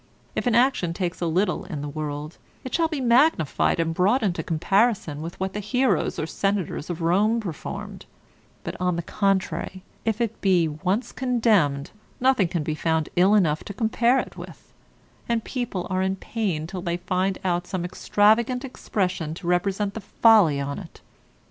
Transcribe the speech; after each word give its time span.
If 0.35 0.47
an 0.47 0.55
action 0.55 0.93
take 0.95 1.21
a 1.21 1.27
little 1.27 1.63
in 1.65 1.81
the 1.83 1.87
world, 1.87 2.39
it 2.63 2.73
shall 2.73 2.87
be 2.87 2.99
magnified 2.99 3.79
and 3.79 3.93
brought 3.93 4.23
into 4.23 4.41
comparison 4.41 5.21
with 5.21 5.39
what 5.39 5.53
the 5.53 5.59
heroes 5.59 6.17
or 6.17 6.25
senators 6.25 6.89
of 6.89 7.01
Rome 7.03 7.39
performed; 7.39 8.07
but, 8.63 8.75
on 8.81 8.95
the 8.95 9.03
contrary, 9.03 9.83
if 10.03 10.19
it 10.19 10.41
be 10.41 10.67
once 10.67 11.11
condemned, 11.11 11.91
nothing 12.19 12.47
can 12.47 12.63
be 12.63 12.73
found 12.73 13.09
ill 13.15 13.35
enough 13.35 13.63
to 13.65 13.75
compare 13.75 14.17
it 14.17 14.35
with; 14.35 14.73
and 15.29 15.43
people 15.43 15.85
are 15.91 16.01
in 16.01 16.15
pain 16.15 16.65
till 16.65 16.81
they 16.81 16.97
find 16.97 17.37
out 17.43 17.67
some 17.67 17.85
extravagant 17.85 18.65
expression 18.65 19.35
to 19.35 19.45
represent 19.45 19.93
the 19.93 20.01
folly 20.01 20.59
on't. 20.59 21.01